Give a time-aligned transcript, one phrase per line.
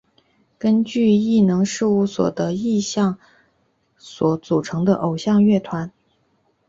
[0.57, 3.19] 根据艺能事务所的意向
[3.99, 5.91] 所组成的偶像乐团。